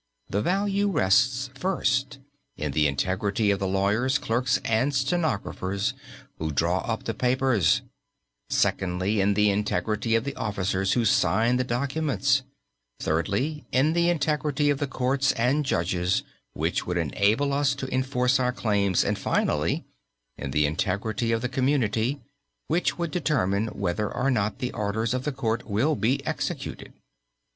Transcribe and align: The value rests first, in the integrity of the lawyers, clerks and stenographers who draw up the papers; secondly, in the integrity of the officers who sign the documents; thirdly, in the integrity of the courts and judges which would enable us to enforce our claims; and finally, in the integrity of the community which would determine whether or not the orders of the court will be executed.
The 0.31 0.41
value 0.41 0.87
rests 0.89 1.51
first, 1.53 2.17
in 2.57 2.71
the 2.71 2.87
integrity 2.87 3.51
of 3.51 3.59
the 3.59 3.67
lawyers, 3.67 4.17
clerks 4.17 4.59
and 4.65 4.95
stenographers 4.95 5.93
who 6.39 6.49
draw 6.51 6.79
up 6.79 7.03
the 7.03 7.13
papers; 7.13 7.83
secondly, 8.49 9.21
in 9.21 9.35
the 9.35 9.51
integrity 9.51 10.15
of 10.15 10.23
the 10.23 10.35
officers 10.35 10.93
who 10.93 11.05
sign 11.05 11.57
the 11.57 11.63
documents; 11.63 12.41
thirdly, 12.99 13.63
in 13.71 13.93
the 13.93 14.09
integrity 14.09 14.71
of 14.71 14.79
the 14.79 14.87
courts 14.87 15.33
and 15.33 15.65
judges 15.67 16.23
which 16.53 16.87
would 16.87 16.97
enable 16.97 17.53
us 17.53 17.75
to 17.75 17.93
enforce 17.93 18.39
our 18.39 18.51
claims; 18.51 19.03
and 19.05 19.19
finally, 19.19 19.83
in 20.35 20.49
the 20.49 20.65
integrity 20.65 21.31
of 21.31 21.43
the 21.43 21.47
community 21.47 22.19
which 22.67 22.97
would 22.97 23.11
determine 23.11 23.67
whether 23.67 24.11
or 24.11 24.31
not 24.31 24.57
the 24.57 24.71
orders 24.73 25.13
of 25.13 25.25
the 25.25 25.31
court 25.31 25.69
will 25.69 25.93
be 25.95 26.25
executed. 26.25 26.91